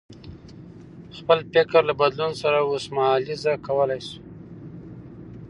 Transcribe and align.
خپل 1.17 1.39
فکر 1.53 1.79
له 1.89 1.93
بدلون 2.01 2.31
سره 2.41 2.57
اوسمهالیزه 2.69 3.53
کولای 3.67 4.01
شو. 4.07 4.19